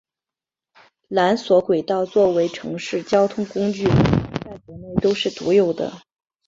[1.09, 5.93] 缆索轨道作为城市交通工具在国内都是独有的。